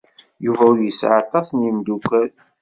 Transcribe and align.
Yuba 0.45 0.63
ur 0.71 0.77
yesɛi 0.81 1.15
aṭas 1.21 1.47
n 1.51 1.59
yimeddukal. 1.65 2.29